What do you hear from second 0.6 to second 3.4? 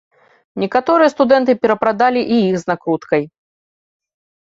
Некаторыя студэнты перапрадалі і іх з накруткай.